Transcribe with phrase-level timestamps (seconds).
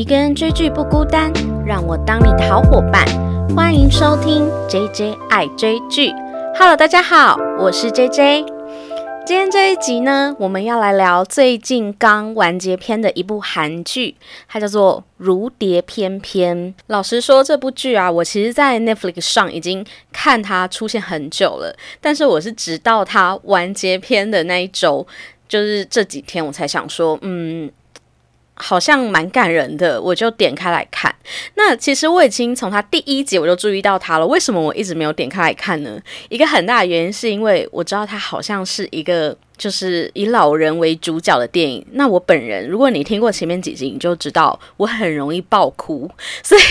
[0.00, 1.30] 一个人追剧不孤单，
[1.62, 3.04] 让我当你的好伙伴。
[3.54, 6.10] 欢迎收听 J J 爱追剧。
[6.56, 8.44] Hello，大家好，我是 J J。
[9.26, 14.16] 今天这一集呢，我们要来聊最近刚完结篇的一部韩剧，
[14.48, 16.56] 它叫做《如蝶翩翩》。
[16.86, 25.06] 老实说，这部剧啊，我其实在 Netflix 上已经看它出现很久了，但是我是直到它完结篇的那一周，
[25.46, 27.70] 就是这几天，我才想说，嗯。
[28.60, 31.14] 好像蛮感人的，我就点开来看。
[31.54, 34.26] 那其实我已经从他第一集我就注意到他了。
[34.26, 35.98] 为什么我一直没有点开来看呢？
[36.28, 41.84] 一个很大的原因是因为我知道他好像是一个就是以老人为主角的电影。
[41.92, 46.10] 那我本人，如果你听过前面几集，你就知道我很容易爆哭，
[46.42, 46.62] 所以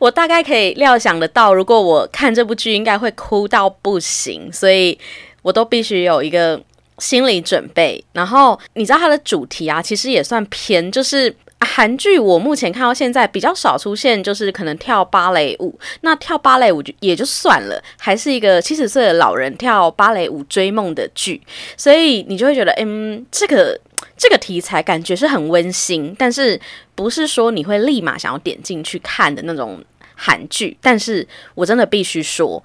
[0.00, 4.52] 我大概可以料想得到，如果我看这部剧，应该会哭到不行。
[4.52, 4.98] 所以
[5.42, 6.60] 我都必须有一个。
[6.98, 12.18] 心理准备，然后你知道它的主题啊，其实也算偏，就是韩剧。
[12.18, 15.76] 我目前看到现在比较少出现，就是可能跳芭蕾舞。
[16.02, 21.42] 那跳芭蕾舞就也就算了，还是一个七十岁的老人跳芭蕾舞追梦的剧，
[21.76, 23.78] 所以你就会觉得，嗯，这个
[24.16, 26.60] 这个题材感觉是很温馨，但是
[26.94, 29.82] 不是说你会立马想要点进去看的那种
[30.14, 30.76] 韩剧。
[30.80, 31.26] 但是
[31.56, 32.62] 我真的必须说。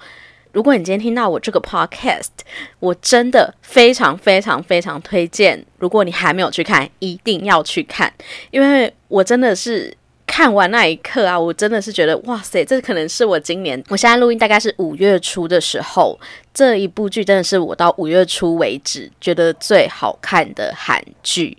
[0.52, 2.30] 如果你今天听到我这个 podcast，
[2.80, 5.64] 我真的非常非常非常推荐。
[5.78, 8.12] 如果你还没有去看，一定要去看，
[8.50, 16.20] 因为我真的是看完那一刻啊，我真的是觉得哇塞，这可能是我今年我现在录音大概是五月初的时候，
[16.54, 21.58] 这一部剧真的是我到五月初为止觉得最好看的韩剧，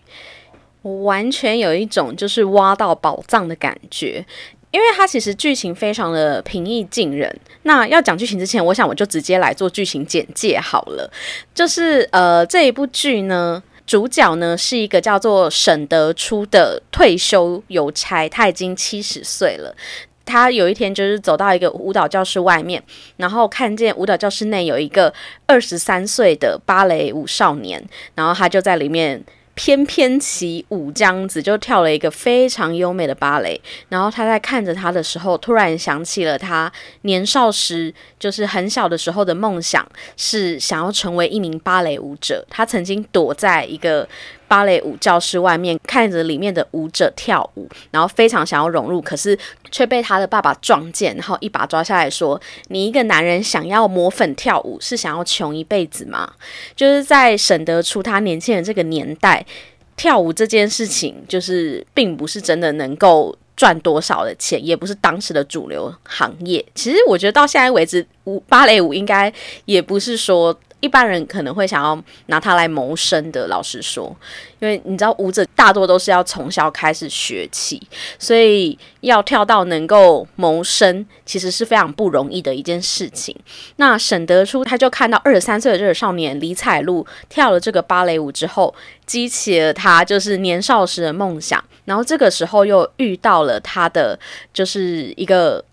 [0.82, 4.26] 我完全有一种就是挖到宝藏的感觉。
[4.70, 7.34] 因为它其实剧情非常的平易近人。
[7.62, 11.10] 那要讲剧情之前，我想我就直接来做剧情简介好了。
[11.54, 19.74] 就是呃，这一部剧呢，主角呢是一个叫做沈德初的退休邮差，他已经七十岁了。
[20.24, 22.80] 他有一天就是走到一个舞蹈教室外面，
[23.16, 25.12] 然后看见舞蹈教室内有一个
[25.46, 29.22] 二十三岁的芭蕾舞少年，然后他就在里面。
[29.62, 33.60] 翩翩起舞，这样子就跳了一个非常优美的芭蕾。
[33.90, 36.72] 然后他在看着他的时候，突然想起了他
[37.02, 42.42] 年少时，就是很小的时候的梦想，是想要成为一名芭蕾舞者。
[42.48, 44.08] 他曾经躲在一个。
[44.50, 49.38] 芭蕾舞教室外面看着里面的舞者跳舞，然后非常想要融入，可是
[49.70, 56.32] 却被他的爸爸撞见，然后一把抓下来说：“你一个男人想要抹粉跳舞，是想要穷一辈子吗？”
[56.74, 59.46] 就是在审得出他年轻人这个年代，
[59.96, 66.64] 跳舞这件事情就是并不是真的能够赚多少的钱，也不是当时的主流行业。
[66.74, 69.32] 其实我觉得到现在为止，舞芭蕾舞应该
[69.66, 70.58] 也不是说。
[70.80, 74.14] 一般人可能会想要拿它来谋生的，老实说，
[74.58, 77.80] 因为你知道舞者大多都是要从小开始学起，
[78.18, 83.36] 所以要跳到能够谋生，其实是非常不容易的一件事情。
[83.76, 88.74] 那沈德初他就看到二十三岁的这个少年李彩璐跳了这个芭蕾舞之后，
[89.06, 94.18] 激起了他就是年少时的梦想，然后这个时候又遇到了他的
[94.52, 95.64] 就是一个。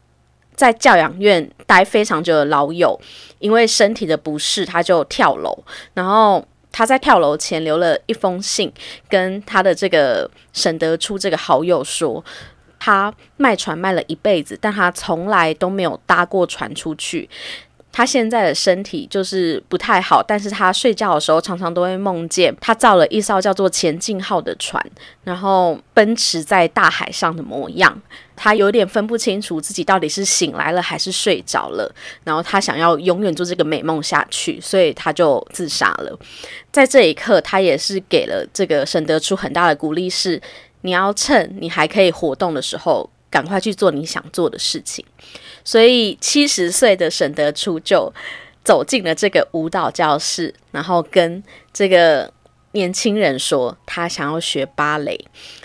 [0.58, 3.00] 在教养院待非常久的老友，
[3.40, 5.58] 因为身体的不适，他就跳楼。
[5.94, 8.74] 然后他在跳楼前留了一封信，
[9.08, 12.26] 跟他的这个沈德初这个好友说，
[12.80, 17.30] 他卖船卖了一辈子，但他从来都没有搭过船出去。
[17.98, 24.80] 他现在的身体就是不太好，但是他睡觉的时候常常都会梦见他造了一艘叫做“前进号”的船，
[25.24, 28.00] 然后奔驰在大海上的模样。
[28.36, 31.92] 他有点分不清楚自己到底是醒来了还是睡着了，
[32.24, 36.16] 然后他想要永远做这个美梦下去，所以他就自杀了。
[36.72, 40.40] 在这一刻，他也是给了这个沈德初很大的鼓励，是
[40.82, 45.06] 你要趁你还可以活动的时候，赶快去做你想做的事情。
[45.64, 48.14] 所以七十岁的沈德初就
[48.64, 51.44] 走进了这个舞蹈教室，然后跟
[51.74, 52.32] 这个
[52.72, 55.20] 年轻人说他想要学芭蕾。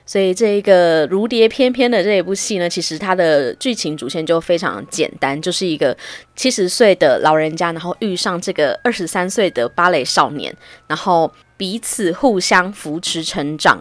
[0.05, 5.97] 所以这一个如蝶翩翩的这一部戏呢，其实它的剧情主线就非常简单，就是一个
[6.35, 10.55] 七十岁的老人家，然后遇上这个二十三岁的芭蕾少年，
[10.88, 13.79] 然后彼此互相扶持成长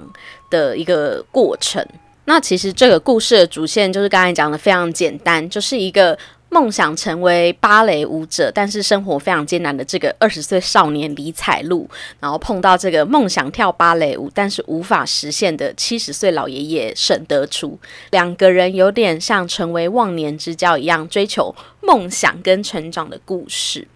[0.49, 1.85] 的一个过程。
[2.25, 6.17] 那其实这个故事的主线就是刚才讲的非常简单，就是一个
[6.49, 11.89] 梦想成为芭蕾舞者，但是生活非常艰难的这个二十岁少年李彩璐，
[12.19, 17.79] 然后碰到这个梦想跳芭蕾舞但是无法实现的七十岁老爷爷沈德初，
[18.11, 23.87] 两个人有点像成为忘年之交一样，追求梦想跟成长的故事。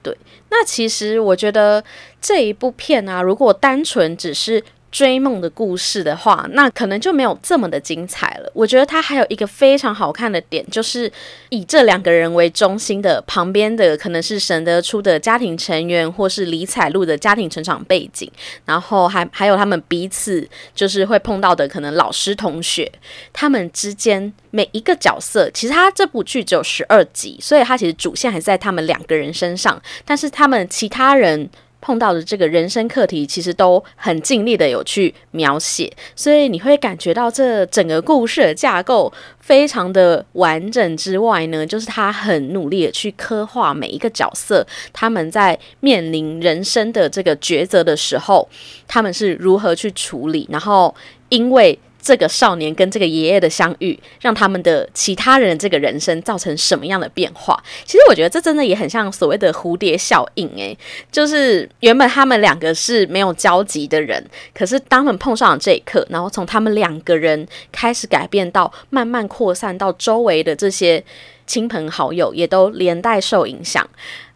[0.00, 0.16] 对，
[0.50, 1.82] 那其实我觉得
[2.20, 8.50] 这一部片啊，如果单纯只是追梦的故事的话，那可能就没有这么的精彩了。
[8.54, 11.10] 我觉得它还有一个非常好看的点，就是
[11.50, 18.30] 以这两个人为中心的旁边的可能是沈德初的家庭成员，或是李彩璐的家庭成长背景，
[18.64, 22.90] 然后还还有他们彼此就是会碰到的可能老师同学，
[23.32, 31.50] 他们之间每一个角色，其实他这部剧只有十二集，所以他其实主线还是在他们两个人身上，但是他们其他人。
[31.88, 48.46] 碰到的这个人生课题，其实都很尽力的有去描写，所以你会感觉到这整个故事的架构非常的完整之外呢，就是他很努力的去刻画每一个角色，他们在面临人生的这个抉择的时候，
[48.86, 50.94] 他们是如何去处理，然后
[51.30, 51.78] 因为。
[52.00, 57.60] 这个少年跟这个爷爷的相遇，让他们的其他人这个人生造成什么样的变化？
[57.84, 60.76] 其实我觉得这真的也很像所谓的蝴蝶效应，诶，
[61.10, 64.24] 就是原本他们两个是没有交集的人，
[64.54, 71.02] 可是当他们碰上了这一刻，然后从他们两个人开始改变，到慢慢扩散到周围的这些
[71.46, 73.86] 亲朋好友，也都连带受影响。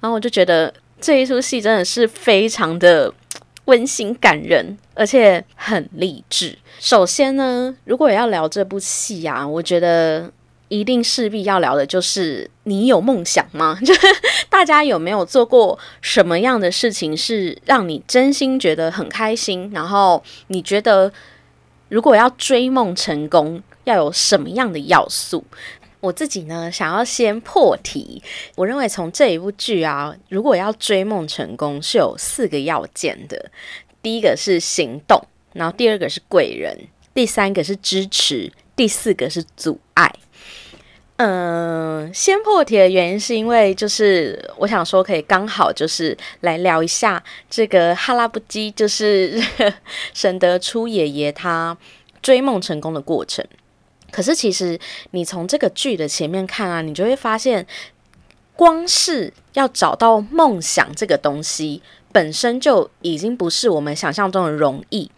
[0.00, 3.12] 然后我就觉得这一出戏真的是非常的。
[3.67, 6.59] 温馨感人，而且很励志。
[6.81, 10.31] 首先呢，如果要聊这部戏啊，我觉得
[10.69, 13.79] 一定势必要聊的就是你有梦想吗？
[13.85, 14.00] 就是
[14.49, 19.70] 大家有没有做过什么样的事情是让你真心觉得很开心？
[19.73, 21.12] 然后你觉得
[21.88, 25.44] 如果要追梦成功，要有什么样的要素？
[26.02, 28.20] 我自己呢，想要先破题。
[28.56, 33.50] 我认为从这一部剧啊，如果要追梦成功，是有四个要件的。
[34.02, 36.76] 第一个是行动，然后第二个是贵人，
[37.14, 40.12] 第三个是支持，第四个是阻碍。
[41.19, 49.40] 嗯，先破题的原因是因为，就是我想说，可以刚好就是来聊一下这个哈拉布基，就是
[50.12, 51.78] 沈德初爷爷他
[52.20, 53.46] 追梦成功的过程。
[54.12, 54.79] 可是，其实
[55.12, 57.67] 你从这个剧的前面看啊，你就会发现，
[58.55, 61.81] 光是要找到梦想这个东西，
[62.12, 65.11] 本身就已经不是我们想象中的容易。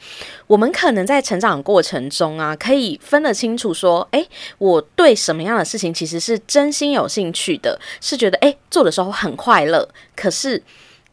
[0.47, 9.89] 我们可能在成长过程中啊，可以分得清楚，说，诶，我对什么样的事情其实是真心有兴趣的，是觉得诶做的时候很快乐。
[10.15, 10.63] 可是，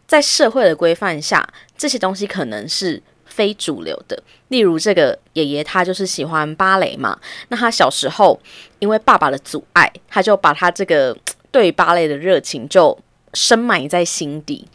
[0.06, 3.02] 在社会的规范下，这些东西可能是。
[3.32, 7.18] 非主流的，例如这个爷爷，他就是喜欢芭蕾嘛。
[7.48, 8.38] 那他小时候
[8.80, 11.18] 因为爸爸的阻碍，他就把他这个
[11.50, 12.98] 对芭蕾的热情就
[13.34, 14.68] 深埋在心底。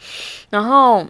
[0.49, 1.05] 然后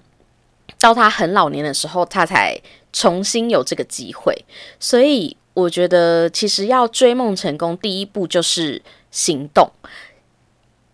[0.78, 2.60] 到他很老年的时候，他才
[2.92, 4.36] 重新有这个机会。
[4.78, 9.72] 所以我觉得，其实要追梦成功，第一步就是行动，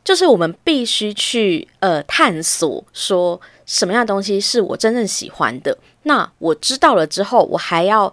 [0.04, 5.78] 就是我们必须去呃探索，说什么样的东西是我真正喜欢的。
[6.04, 8.12] 那我知道了之后，我还要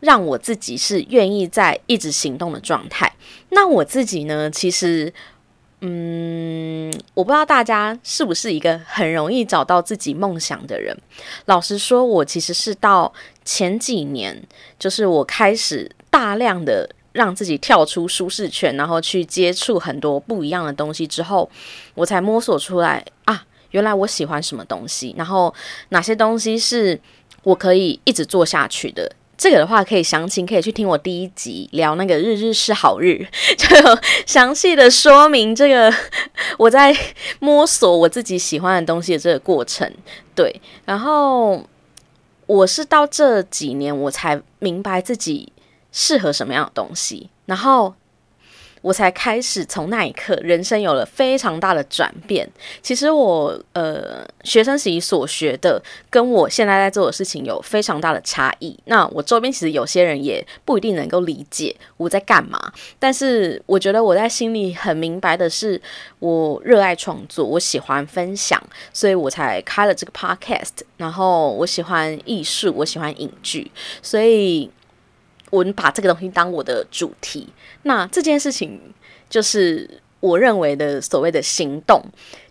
[0.00, 3.12] 让我自己是愿意在一直行动的状态。
[3.50, 4.50] 那我自己呢？
[4.50, 5.12] 其实，
[5.80, 10.96] 嗯，我不知道大家是不是一个很容易找到自己梦想的人。
[11.46, 13.12] 老实说，我其实是到
[13.44, 14.42] 前几年，
[14.78, 21.50] 就是我开始大量的让自己跳出舒适圈，然后去接触很多不一样的东西之后，
[21.94, 25.54] 我才摸索出来啊，原来我喜欢什么东西，然后
[25.90, 27.00] 哪些东西是。
[27.42, 29.10] 我可以一直做下去的。
[29.38, 35.90] 这个的话，可以详情可以去听我第一集聊那个日日是好日， 就有详细的说明这个
[36.58, 36.94] 我在
[37.38, 39.90] 摸索我自己喜欢的东西的这个过程。
[40.34, 41.66] 对，然后
[42.44, 45.50] 我是到这几年我才明白自己
[45.90, 47.94] 适合什么样的东西，然后。
[48.82, 52.48] 我才开始从那一刻，人生有了非常大的转变。
[52.82, 58.78] 其实我呃，学生时期所学的，跟我现在在做的事情有非常大的差异。
[58.86, 62.72] 那我周边其实有些人也不一定能够理解我在干嘛。
[62.98, 65.80] 但是我觉得我在心里很明白的是，
[66.18, 70.80] 我热爱创作，我喜欢分享，所以我才开了这个 podcast。
[70.96, 73.70] 然后我喜欢艺术，我喜欢影剧，
[74.02, 74.70] 所以。
[75.50, 77.48] 我把这个东西当我的主题，
[77.82, 78.80] 那这件事情
[79.28, 82.00] 就是我认为的所谓的行动，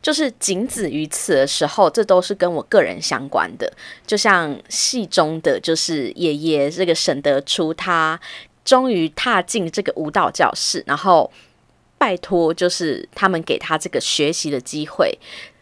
[0.01, 3.71] 就是仅止于此的时候，这都是跟我个人相关的。
[4.05, 8.19] 就像戏中的，就是爷爷这个沈德初，他
[8.65, 11.31] 终于踏进这个舞蹈教室，然后
[11.97, 15.17] 拜托，就是他们给他这个学习的机会。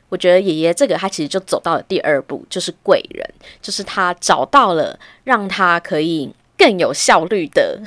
[0.10, 3.30] 我觉得爷爷这个他其实就走到了第二步，就是贵人，
[3.62, 6.34] 就是他找到了让他可以。
[6.58, 7.80] 更有效率的，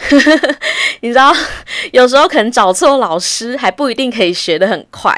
[1.01, 1.35] 你知道，
[1.93, 5.13] 有时候可能找错老师还不一定可以学得很快，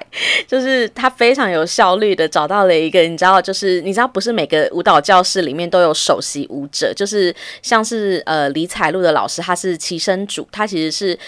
[0.46, 11.18] 就是他非常有效率的找到了一个，你知道，就是你知道，不是每个舞蹈教室里面都有首席舞者，就是像是呃李彩璐的老师，他是齐声主，他其实是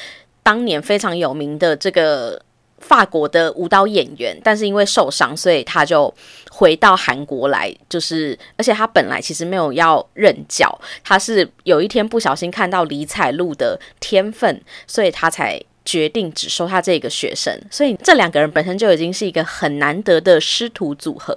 [0.43, 2.41] 当年非常有名的这个。
[2.87, 6.13] 法国的舞蹈演员，但是因为受伤，所以他就
[6.51, 7.75] 回到韩国来。
[7.89, 10.71] 就是，而且他本来其实没有要任教，
[11.03, 17.59] 他是有一天不小心看到李彩璐的天分，所以他才决定只收他这个学生。
[17.71, 21.35] 所以这两个人本身就已经是一个很难得的师徒组合，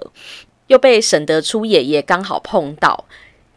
[0.66, 3.06] 又被沈德初爷爷刚好碰到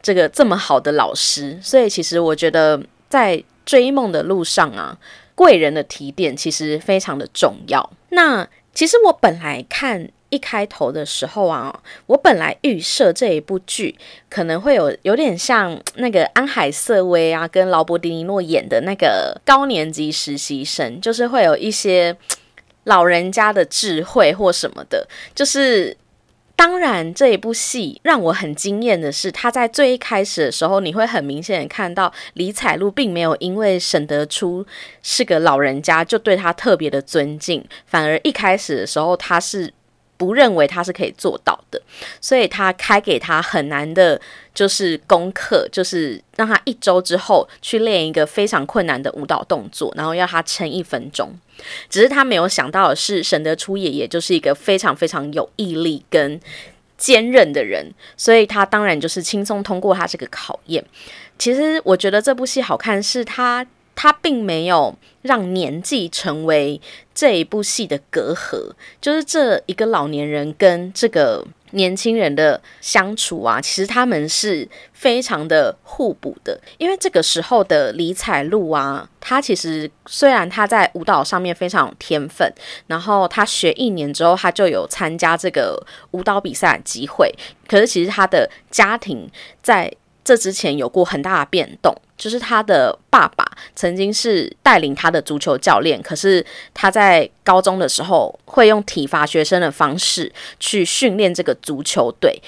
[0.01, 4.98] 这个这么好的老师，所以其实我觉得在追梦的路上啊。
[5.41, 7.89] 贵人的提点其实非常的重要。
[8.10, 13.98] 那其实我本来看一开头的时候啊，我本来预设这一部剧
[14.29, 22.15] 可能会有有点像那个安海瑟薇啊，跟劳勃迪尼诺演的那个高年级实习生，就是会有一些
[22.83, 25.98] 老人家的智慧或什么的，就是。
[26.62, 34.63] 当然，这一部戏让我很惊艳的是，他在最一开始的时候，你会很明显看到李彩璐并没有因为沈德初
[35.01, 39.74] 是个老人家就对他特别的尊敬，反而一开始的时候他是。
[40.18, 41.82] 不认为他是可以做到的，
[42.22, 44.22] 所以他开给他很难的，
[44.53, 51.36] 就是功课，就是让他一周之后去练一个非常困难的舞蹈动作，然后要他撑一分钟。
[51.89, 56.39] 只是他没有想到的是，沈德初爷爷就是一个非常非常有毅力跟
[56.98, 60.84] 坚韧的人，所以他当然就是轻松通过他这个考验。
[61.38, 63.65] 其实我觉得这部戏好看，是他。
[63.94, 66.80] 他并没有让年纪成为
[67.13, 76.59] 这一部戏的隔阂，就是这一个老年人跟这个年轻人的相处啊，其实他们是非常的互补的。
[76.77, 82.51] 因为这个时候的李彩璐啊，她其实虽然她在舞蹈上面非常有天分，
[82.87, 87.33] 然后她学一年之后，她就有参加这个舞蹈比赛的机会，
[87.67, 89.29] 可是其实她的家庭
[89.61, 89.91] 在。
[90.31, 93.45] 这之前有过很大的变动，就是他的爸爸
[93.75, 102.41] 曾经是带领他的足球教练，可是他在高中的时候会用体罚学生的方式去训练这个足球队。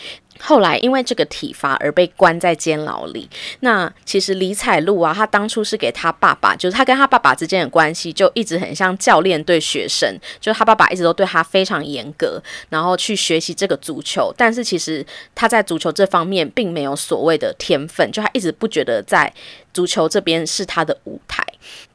[0.45, 3.29] 后来因为这个体罚而被关在监牢里。
[3.61, 14.33] 那其实李彩璐啊，他当初是给他爸爸，就是他跟他爸爸之间的关系就一直很像教练对学生，就是他爸爸一直都对他非常严格，然后去学习这个足球。
[14.35, 19.33] 但是其实他在足球这方面并没有所谓的天分，就他一直不觉得在
[19.73, 21.41] 足球这边是他的舞台。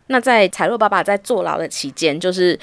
[0.06, 2.58] 那在彩璐爸爸在坐牢的期间，就是。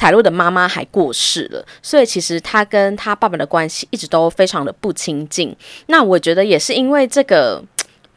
[0.00, 5.54] 彩璐的妈妈还过世了，所以其实他跟他爸爸的关系一直都非常的不亲近。
[5.88, 7.62] 那我觉得也是因为这个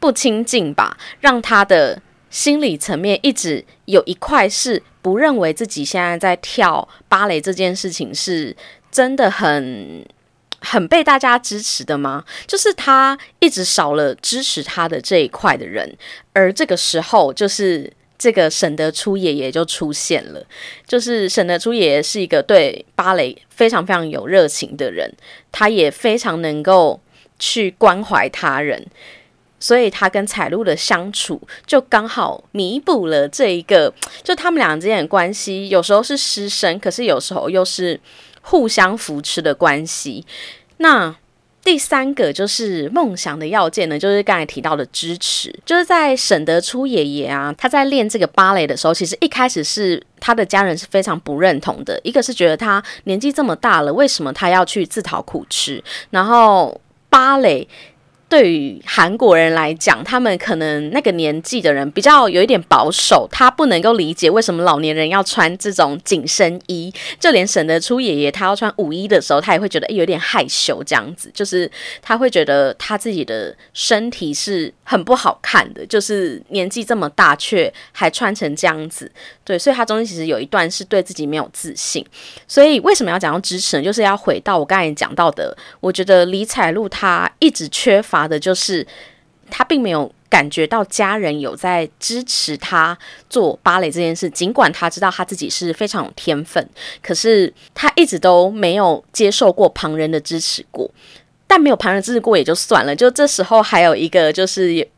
[0.00, 2.00] 不亲近吧，让他的
[2.30, 8.56] 心理层面一直有一块是不认为自己现在在跳芭蕾这件事情是
[8.90, 10.02] 真的很
[10.64, 12.24] 很被大家支持的吗？
[12.46, 15.94] 就是他一直少了支持他的这一块的人，
[16.32, 17.92] 而这个时候就是。
[18.24, 20.42] 这个沈德初爷爷就出现了，
[20.86, 25.12] 就是沈德初爷爷是一个对芭蕾非常非常有热情的人，
[25.52, 26.98] 他也非常能够
[27.38, 28.86] 去关怀他人，
[29.60, 38.00] 所以他跟彩璐的相处就刚好弥补了这一个，就他们俩之间的关系，有时候是师生，可是有时候又是
[38.40, 40.24] 互相扶持的关系。
[40.78, 41.14] 那
[41.64, 45.52] 第三个就是梦想的要件呢，就是刚才提到的支持。
[45.64, 51.98] 就是在沈德初爷爷啊，他在练这个芭蕾的时候，其实一开始是他的家人是非常不认同的。
[52.04, 55.82] 一个是觉得他年纪这么大了，为什么他要去自讨苦吃？
[56.10, 57.66] 然后芭蕾。
[58.34, 66.92] 对于韩国人来讲，他们可能那个年纪的人比较有一点保守，他不能够理解为什么老年人要穿这种紧身衣。
[67.20, 71.70] 就连沈德初爷爷他要穿舞衣的时候，他也会觉得有点害羞，这样子，就是
[72.02, 79.08] 他会觉得他自己的身体是很不好看的，就是年纪这么大却还穿成这样子。
[79.44, 82.04] 对，所以他中间其实有一段是对自己没有自信。
[82.48, 83.84] 所以为什么要讲到支持呢？
[83.84, 88.23] 就是要回到我刚才讲到的，我觉得李彩璐她一直缺乏。
[88.26, 88.86] 的就是
[89.50, 92.96] 他并没有感觉到家人有在支持他
[93.30, 96.68] 做芭蕾这件事，尽管他知道他自己是非常有天分，
[97.02, 100.90] 可是他一直都没有接受过旁人的支持过。
[101.46, 104.88] 但没有旁人支持过也就算了，就这时候还有一个就是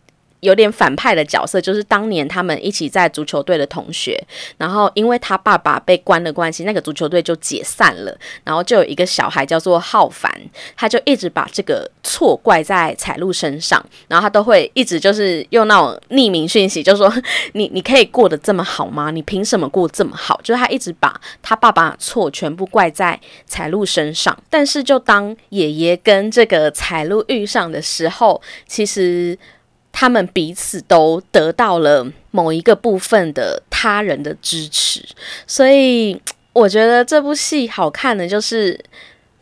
[0.40, 4.22] 有点反派的角色，就是当年他们一起在足球队的同学，
[4.58, 10.30] 然后因为他爸爸被关的关系，那个足球队就解散了，然后就有一个小孩叫做浩凡，
[10.76, 17.12] 他就一直把这个错怪在彩露身上，然后他都会一直就是用那种匿名讯息，就说
[17.54, 19.10] 你你可以过得这么好吗？
[19.10, 20.40] 你凭什么过这么好？
[20.42, 29.38] 就是他一直把他爸爸错全部怪在彩露身上，但是就当爷爷跟这个彩露遇上的时候，其实。
[29.98, 35.02] 他们彼此都得到了某一个部分的他人的支持，
[35.46, 36.20] 所以
[36.52, 38.78] 我觉得这部戏好看的就是。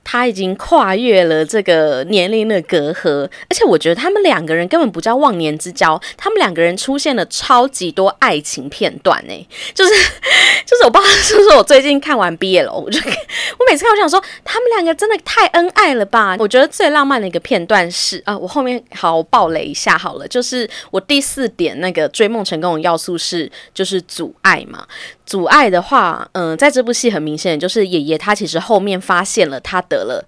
[0.05, 9.91] 他已经跨越了这个年龄的隔阂，而且我觉得他们两个人根本不叫忘年之交，他们两个人出现了超级多爱情片段呢，就是
[10.67, 13.01] 就是我不知道是不是我最近看完毕业了，我就
[13.59, 16.37] 我每次看我想说他们两个真的太恩爱了吧？
[16.39, 24.87] 我觉得最浪漫的一个片段是啊，我后面好爆雷一下好了，就是我第四点那个追梦成功的要素是就是阻碍嘛。
[25.26, 30.26] 阻碍的话，嗯，在这部戏很明显，就是爷爷他其实后面发现了他得了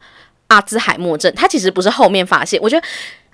[0.49, 2.87] 阿兹海默症，他其实不是后面发现，我觉得。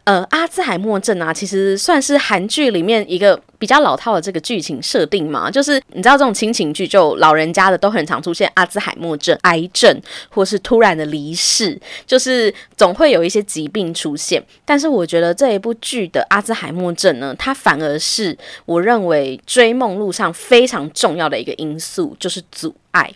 [0.05, 5.49] 呃，阿兹海默症啊，其实算是韩剧里面一个比较老套的这个剧情设定嘛。
[5.49, 9.97] 就是你知道，这种亲情剧就老人家的都很常出现阿兹海默症、癌症，
[10.29, 14.43] 或是突然的离世，就是总会有一些疾病出现。
[14.65, 23.09] 但是我觉得这一部剧的阿兹海默症呢，它反而是我认为追梦路上非常重要的一个因素，就是阻碍，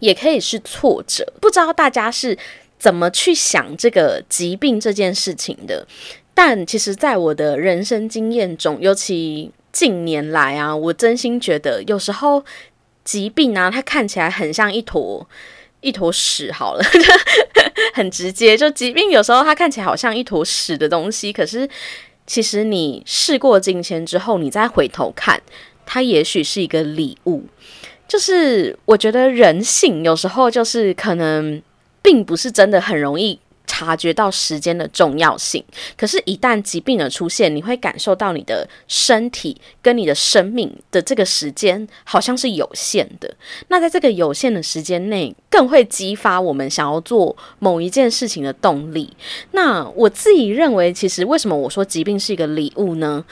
[0.00, 1.24] 也可以是挫折。
[1.40, 2.36] 不知道大家是
[2.80, 5.86] 怎么去想这个疾病这件事情的？
[6.34, 12.44] 但其实，在我的人生经验中，尤其近年来啊，我真心觉得，有时候
[13.04, 15.26] 疾病啊，它看起来很像一坨
[15.82, 16.84] 一坨屎，好了，
[17.94, 18.56] 很直接。
[18.56, 21.68] 就疾病有时候它看起来好像一坨屎的东西，可是
[22.26, 25.40] 其实你事过境迁之后，你再回头看，
[25.84, 27.44] 它也许是一个礼物。
[28.08, 31.62] 就是我觉得人性有时候就是可能
[32.02, 33.38] 并不是真的很容易。
[33.72, 35.64] 察觉到时间的重要性，
[35.96, 43.34] 可是，一旦疾病的出现，你会感受到你的身体跟你的生命的这个时间好像是有限的。
[43.68, 49.10] 那在这个有限的时间内，更会激发我们想要做某一件事情的动力。
[49.52, 53.24] 那我自己认为，其实为什么我说疾病是一个礼物呢？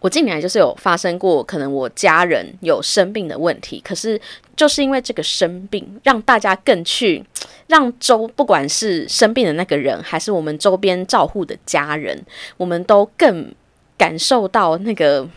[0.00, 4.20] 我近年来就是有发生过，可能我家人有生病的问题，可是
[4.56, 7.22] 就是因为这个生病，让大家更去
[7.66, 12.18] 让周不管是生病的那个人，还是我们周边照护的家人，
[12.56, 13.54] 我们都更
[13.98, 15.28] 感受到那个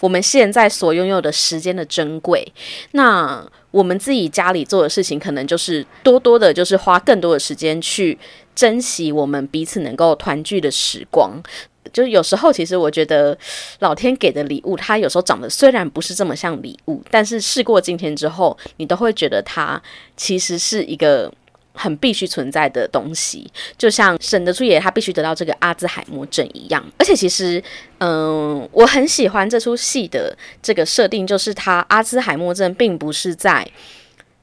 [0.00, 2.52] 我们现在所拥有的时间的珍贵。
[2.92, 8.18] 那我们自己家里做的事情，可能就是多多的，就是花更多的时间去
[8.56, 11.40] 珍惜我们彼此能够团聚的时光。
[11.92, 13.36] 就是有时候，其实我觉得
[13.80, 19.80] 老天给的礼物，它有时候长得虽然不是这么像礼物，但是事过境迁之后，你都会觉得它
[20.16, 21.32] 其实是一个
[21.72, 23.50] 很必须存在的东西。
[23.76, 26.84] 就像沈德出爷他必须得到这个阿兹海默症一样。
[26.98, 27.62] 而且其实，
[27.98, 33.68] 嗯，我很喜欢这出戏的这个设定，就是他阿兹海默症并不是在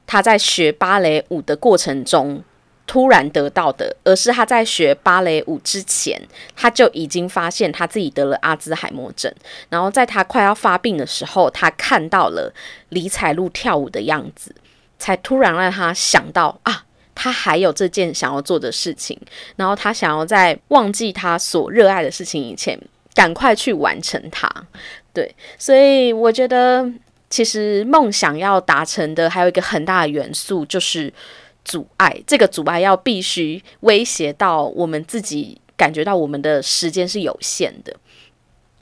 [0.06, 2.42] 他在学芭蕾舞的过程中。
[2.86, 6.20] 突然得到的，而是他在学芭蕾舞之前，
[6.54, 9.32] 他就已经发现他自己得了阿兹海默症。
[9.68, 12.52] 然后在他快要发病的时候，他看到了
[12.90, 14.54] 李彩璐跳舞的样子，
[15.00, 19.20] 才突然让他想到啊，他还有这件想要做的事情。
[19.56, 22.78] 然后他想要在忘记他所热爱的事情以前，
[23.14, 24.48] 赶快去完成它。
[25.12, 26.88] 对，所以我觉得，
[27.28, 31.12] 其实梦想要达成的，还有一个很大的元素就是。
[31.66, 37.94] 阻碍，这个阻碍要必须威胁到我们自己，感觉到我们的时间是有限的。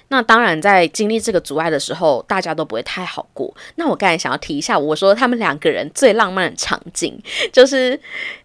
[0.09, 3.53] 那当然，在经历这个阻碍的时候，大家都不会太好过。
[3.77, 7.19] 那我刚才想要提一下，我说他们两个人最浪漫的场景，
[7.51, 7.99] 就是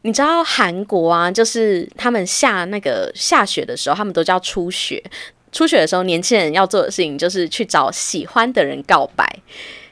[0.03, 5.03] 你知道韩国啊，就是他们下那个下雪的时候，他们都叫初雪。
[5.51, 9.27] 初雪的时候，年轻人要做的事情就是去找喜欢的人告白。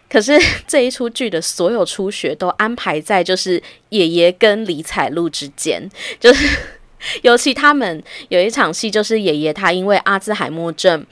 [0.09, 5.89] 可是 这一出剧的所有初雪都安排在就是爷爷跟李彩璐之间，
[6.19, 6.57] 就是
[7.23, 11.05] 尤其他们有一场戏，就是爷爷他因为阿兹海默症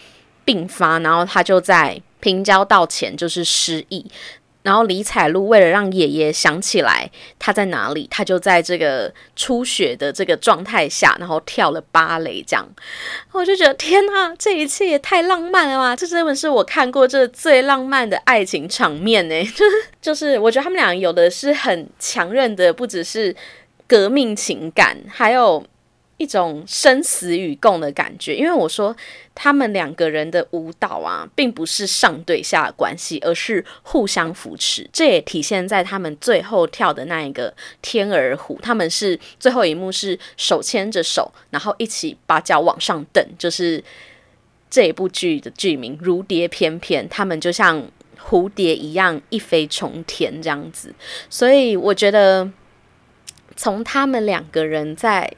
[0.44, 4.06] 病发，然后他就在平交道前就是失忆。
[4.66, 12.68] 然后李彩璐为了让爷爷想起来他在哪里，他就在这个初雪的这个状态下，然后跳了芭蕾，这样
[13.32, 15.96] 我就觉得天哪，这一切也太浪漫了吧！
[15.96, 19.36] 这真的是我看过这最浪漫的爱情场面呢。
[20.02, 23.36] 就是我觉得他们俩有的是很强韧的，不只是
[23.88, 25.64] 革命情感，还有
[26.18, 28.96] 一种生死与共的感觉，因为我说
[29.34, 34.90] 他们两个人的舞蹈啊，并不是上对下的关系，而是互相扶持。
[34.94, 43.84] 这也体现在他们最后跳的那一个天鹅湖，他们是最后一幕是手牵着手，然后一起把脚往上蹬，就是
[44.70, 47.86] 这一部剧的剧名《如蝶翩翩》，他们就像
[48.18, 50.96] 蝴蝶一样一飞冲天这样子。
[51.30, 52.50] 所以我觉得，
[53.58, 55.30] 从他们两个人在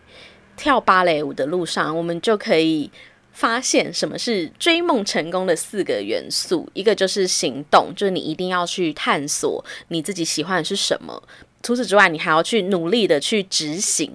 [0.58, 2.92] 跳芭蕾舞的路上，我们就可以
[3.32, 6.68] 发现什么是追梦成功的四个元素。
[6.74, 11.22] 一个就是行动，就是你一定要去探索你自己喜欢的是什么。
[11.62, 14.12] 除此之外，你还要去努力的去执行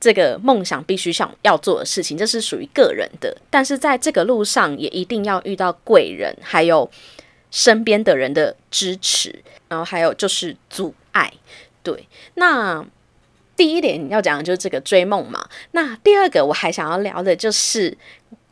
[0.00, 3.36] 这个梦想必须想要做的事情，这是属于个人的。
[3.50, 6.90] 但是在这个路上，也一定要遇到贵人，还有
[7.50, 11.32] 身边的人的支持，然后还有就是阻碍。
[11.82, 12.84] 对，那。
[13.58, 15.46] 第一点要讲的就是这个追梦嘛。
[15.72, 17.98] 那第二个我还想要聊的就是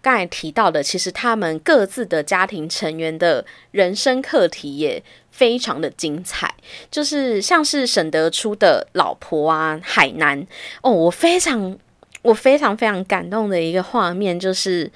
[0.03, 6.53] 刚才提到的，其实他们各自的家庭成员的人生课题也非常的精彩。
[6.91, 10.47] 就是像是沈德初的老婆啊，海南
[10.83, 11.79] 哦，我非常
[12.23, 14.91] 我非常非常感动的一个画面，就是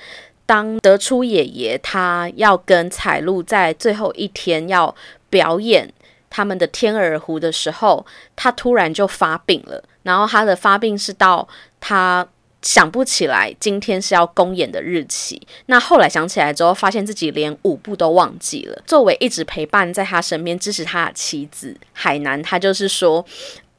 [0.44, 4.92] 当德初爷爷他要跟彩璐在最后一天要
[5.30, 5.92] 表演。
[6.32, 9.82] 他们的天鹅湖的时候，他突然就发病了。
[10.02, 11.46] 然后他的发病是到
[11.78, 12.26] 他
[12.62, 15.40] 想不起来今天是要公演的日期。
[15.66, 18.82] 那后来想起来之后，发现自己连舞步都忘记了。
[18.86, 23.24] 作为一直陪伴在他身边、支持他的妻子海南，他就是说：“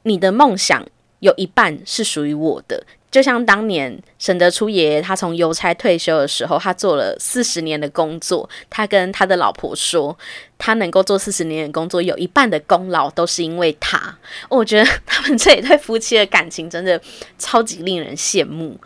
[0.04, 0.84] 你的梦想
[1.20, 8.48] 有一半是属于我的。”就像当年沈德初爷爷他从邮差退休的时候，他做了四十年的工作。
[8.70, 10.16] 他跟他的老婆说，
[10.56, 14.16] 他能够做四十年的工作，有一半的功劳都是因为他。
[14.48, 16.98] 我觉得他们这一对夫妻的感情真的
[17.38, 18.80] 超级令人羡慕，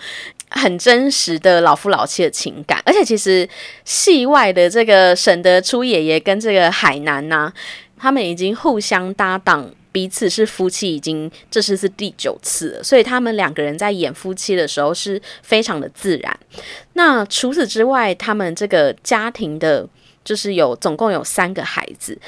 [0.51, 2.83] 很真实的老夫老妻的情感。
[2.85, 3.49] 而且其实
[3.85, 7.53] 戏外的这个沈德初爷爷跟这个海南呐，
[7.97, 9.71] 他们已经互相搭档。
[9.97, 16.39] 彼此是夫妻，已经这次是第九次了，所以他们两个人在演夫妻的时候是非常的自然。
[16.93, 19.89] 那除此之外，他们这个家庭的，
[20.23, 22.19] 就是有总共有三个孩子，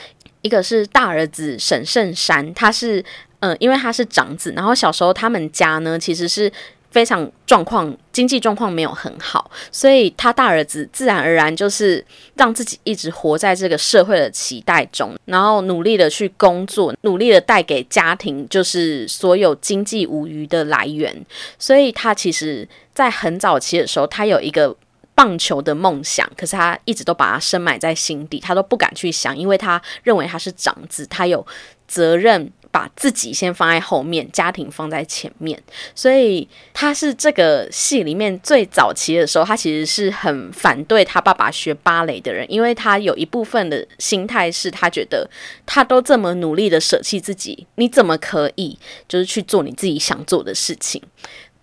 [0.41, 3.05] 一个是大儿子沈圣山，他是
[3.41, 6.51] 嗯，因为他是长子，然后小时候他们家呢其实是。
[6.91, 21.15] 非常状况经济状况没有很好，所以他大儿子自然而然就是让自己一直活在这个社会的期待中，然后努力的去工作，努力的带给家庭就是所有经济无余的来源。
[21.59, 24.75] 所以他其实，在很早期的时候，他有一个
[25.15, 31.47] 棒球的梦想，可是他一直都把它深埋在心底，他都不敢去想，因为他认为他是长子，他有
[31.87, 32.51] 责任。
[32.79, 35.61] 把自己先放在后面，家庭放在前面，
[35.97, 45.29] 所以他是这个戏里面最早期的时候，他其实是很反对他爸爸学芭蕾的人，因为他有一部分的心态是他觉得
[45.67, 51.03] 他都这么努力的舍弃自己，你怎么可以就是去做你自己想做的事情？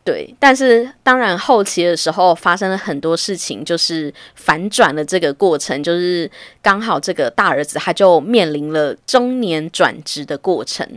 [0.05, 6.29] 对，但是当然后期的时候发生了很多事情，就是反转的这个过程，就是
[6.61, 10.87] 刚好这个大儿子他就面临了中年转职的过程。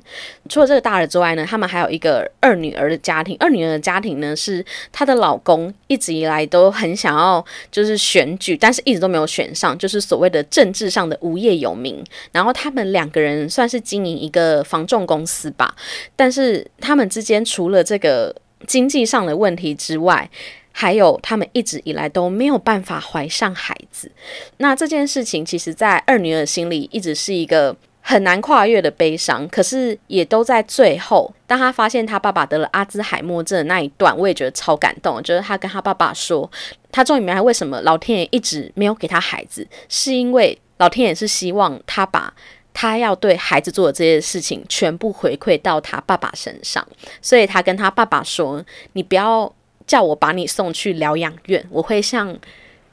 [0.50, 3.34] 除了这个大儿子之外呢，他们还有一个二女儿的家庭。
[3.40, 7.42] 二女儿的家庭呢，是她的老公一直以来都很想要
[7.72, 12.04] 就是选举，但是一直都没有选上，就是所谓的政治上的无业游民。
[12.30, 15.74] 然后他们两个人算是经营一个房仲公司吧，
[16.14, 18.36] 但是他们之间除了这个。
[18.66, 20.28] 经济上的问题之外，
[20.72, 24.10] 还有他们一直以来都没有办法怀上孩子。
[24.58, 29.48] 那这件事情，其实在二女儿心里一直是一个很难跨越的悲伤。
[29.48, 35.22] 可是也都在最后，当他发现他爸爸得了阿兹海默症的那一段，我也觉得超感动。
[35.22, 36.50] 就是他跟他爸爸说，
[36.92, 42.32] 他终于明白为什么老天爷一直没有给他孩子，是因为老天爷是希望他把。
[42.80, 46.86] 他要对孩子做的这些事情全部回馈到他爸爸身上，
[47.20, 48.64] 所以他跟他爸爸说
[48.94, 49.52] ：“你不要
[49.84, 52.38] 叫我把你送去疗养院，我会像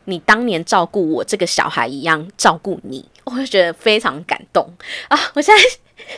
[0.05, 4.67] 你当年照顾我这个小孩一样照顾你。”我会觉得非常感动
[5.07, 5.19] 啊！
[5.35, 5.63] 我现在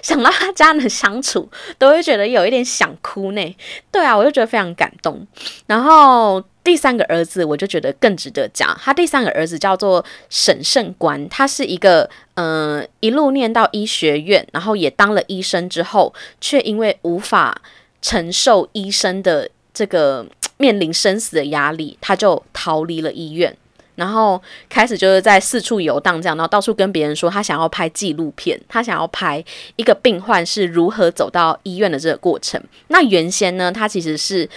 [0.02, 3.56] 想到他家人的相处，都会觉得有一点想哭呢。
[3.92, 5.28] 对啊，我就觉得非常感动。
[5.66, 6.42] 然后。
[6.68, 8.78] 第三个儿子，我就觉得更值得讲。
[8.84, 17.62] 他第三个儿子叫做沈胜官，他是一个嗯，一路念到医学院，然后也当了医生之后，却因为无法
[18.02, 20.26] 承受医生的这个
[20.58, 23.56] 面临生死的压力，他就逃离了医院，
[23.96, 29.42] 然后开始就是在四处游荡，这样，然后到处跟别人说他想要拍纪录片，他想要拍
[29.78, 32.62] 一个病患是如何走到医院的这个过程。
[32.90, 34.50] 那原先呢，他其实是。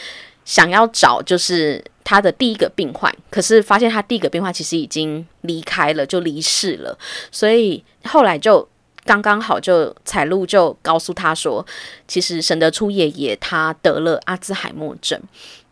[0.42, 6.98] 想要找就是他的第一个病患，可是发现他第一个病患其实已经离开了，就离世了，
[7.30, 8.68] 所以后来就。
[9.06, 11.66] 刚刚好，就彩路就告诉他说，
[12.06, 15.18] 其实沈德初爷爷他得了阿兹海默症，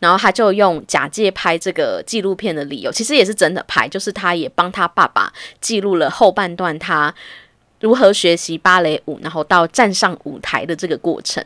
[0.00, 7.14] 然后他就用假借拍这个纪录片的理由，其实也是真的拍，就是他也帮他爸爸记录了后半段他
[7.80, 11.44] 如何学习芭蕾舞，然后到站上舞台的这个过程。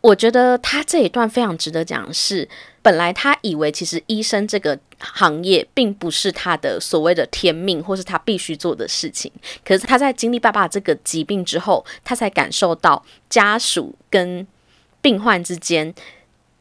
[0.00, 2.48] 我觉得他这一段非常值得讲，是
[2.82, 9.30] 本来他以为其实医生这个行业并不是他的所谓的天命，或是他必须做的事情。
[9.64, 14.46] 可是他在经历爸爸这个疾病之后，他才感受到家属跟
[15.02, 15.92] 病患之间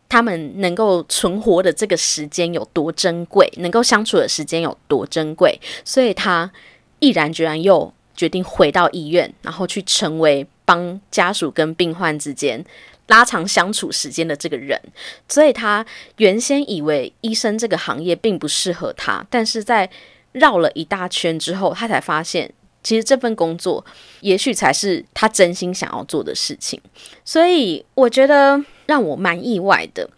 [0.10, 5.60] 他们能够存活的这个时间有多珍贵，能够相处的时间有多珍贵。
[5.86, 6.52] 所以他
[6.98, 12.66] 毅然决然又决定回到医院，然后去成为帮家属跟病患之间。
[13.08, 14.82] 拉长相处时间的这个人，
[15.28, 15.86] 所以他
[16.18, 19.90] 原先以为医生这个行业并不适合他，但是在
[20.34, 22.52] 绕了一大圈之后，他才发现，
[22.84, 23.86] 其实这份工作
[24.22, 26.80] 也许才是他真心想要做的事情。
[27.26, 30.10] 所以我觉得让我蛮意外的，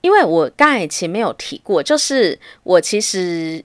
[0.00, 3.64] 因为我刚才前面有提过，就是我其实。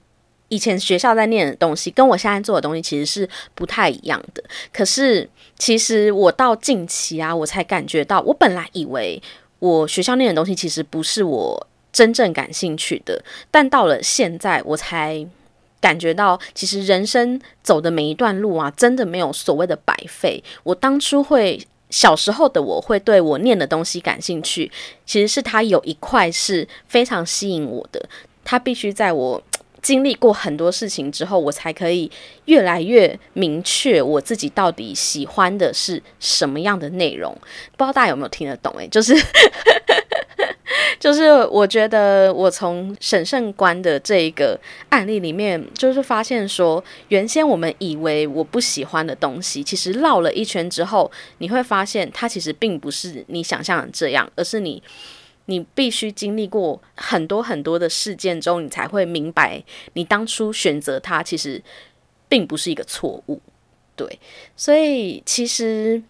[0.52, 4.44] 以前学校在念的东西，跟我现在做的东西其实是不太一样的。
[4.70, 5.26] 可是，
[5.58, 9.20] 其实我到近期啊，我才感觉到，我本来以为
[9.60, 15.26] 我学校念的东西其实不是我真正感兴趣的，但到了现在，我才
[15.80, 20.44] 感觉到，其实人生走的每一段路啊，真的没有所谓的白费。
[20.64, 24.70] 我当初会小时候的我会对我念的东西感兴趣，
[25.06, 28.06] 其实是它有一块是非常吸引我的，
[28.44, 29.42] 它必须在我。
[29.82, 32.08] 经历过很多事情之后，我才可以
[32.44, 37.36] 越来越明确我自己到底喜欢的是什么样的内容。
[37.76, 38.72] 不知道大家有没有听得懂？
[38.78, 39.12] 诶， 就是
[41.00, 54.80] 就是，我觉得我从审慎官的这一个案例里面，就是发现说，原先我们以为我不喜欢的东西，其实绕了一圈之后，你会发现它其实并不是你想象的这样，而是你。
[55.46, 59.62] 你必须经历过很多很多的事件中，你才会明白，
[59.94, 61.62] 你当初选择它其实
[62.28, 63.40] 并不是一个错误。
[63.96, 64.18] 对，
[64.56, 66.02] 所以其实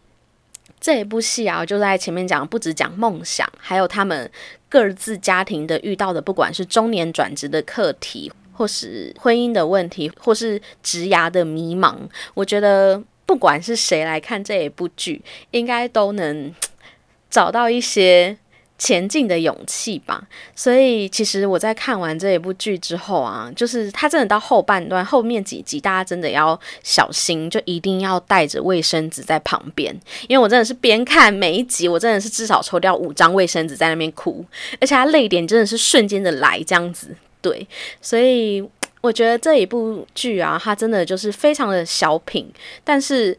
[0.79, 4.31] 这一部戏啊，就在前面讲，不止讲梦想，还有他们
[4.69, 11.97] 各自家庭的遇到的，不管是中年转职的课题，或是婚姻的问题，或是职涯的迷茫。
[12.35, 16.55] 我觉得，不管是谁来看这一部剧，应该都能
[17.31, 18.37] 找到一些。
[18.83, 29.95] 前进的勇气吧，所以其实我在看完这一部剧之后啊，就是它真的到后半段后面几集，大家真的要小心，就一定要带着卫生纸在旁边，
[30.27, 34.45] 因为我真的是边看每一集，我真的是至少抽掉五张卫生纸在那边哭，
[34.81, 37.65] 而且它泪点真的是瞬间的来这样子，对，
[38.01, 38.61] 所以
[39.01, 43.39] 我觉得这一部剧啊，它真的就是非常的小品，但是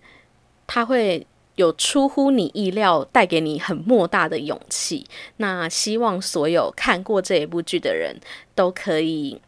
[0.65, 1.27] 它会。
[1.55, 5.05] 有出乎你意料，带给你很莫大的勇气。
[5.37, 8.15] 那希望所有看过这一部剧的人
[8.55, 9.39] 都可以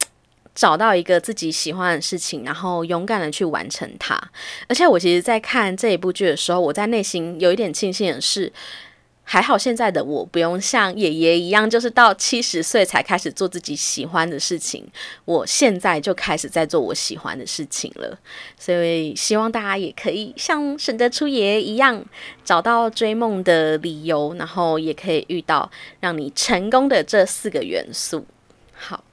[0.54, 4.22] 找到一个自己喜欢的事情，然后勇敢的去完成它。
[4.68, 8.52] 而且我其实，在看这一部剧的时候，我在内心有一点庆幸的是。
[9.27, 14.88] 还好现在的我不用像爷爷一样，就是到七十岁才开始做自己喜欢的事情。
[15.25, 18.17] 我现在就开始在做我喜欢的事情了，
[18.57, 22.05] 所以希望大家也可以像沈德初爷爷一样，
[22.43, 28.25] 找到追梦的理由，然后也可以遇到让你成功的这四个元素。
[28.73, 29.03] 好，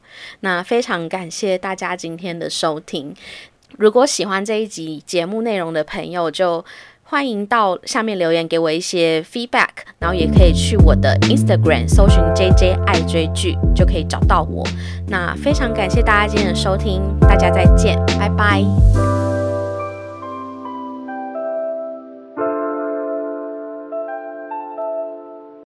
[0.41, 3.17] 那非常感谢大家今天的收听。
[3.79, 6.63] 如果喜欢这一集节目内容的朋友，就
[7.13, 14.67] 欢迎到下面留言给我一些 feedback，然后也可以去我的 Instagram 搜寻 JJ 爱追剧，就可以找到我。
[15.09, 18.63] 那非常感谢大家今天的收听，大家再见，拜拜。